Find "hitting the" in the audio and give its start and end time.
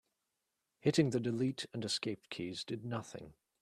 0.79-1.19